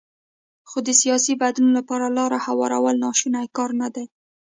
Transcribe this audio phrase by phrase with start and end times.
[0.69, 4.05] خو د سیاسي بدلون لپاره لاره هوارول ناشونی کار نه دی.